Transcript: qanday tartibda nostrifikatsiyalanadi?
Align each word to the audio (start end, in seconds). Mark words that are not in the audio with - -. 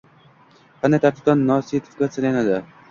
qanday 0.79 1.03
tartibda 1.05 1.37
nostrifikatsiyalanadi? 1.43 2.63